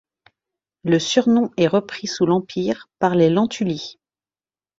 Le 0.83 0.97
surnom 0.97 1.51
est 1.57 1.67
repris 1.67 2.07
sous 2.07 2.25
l'Empire 2.25 2.89
par 2.97 3.13
les 3.13 3.29
Lentuli. 3.29 3.99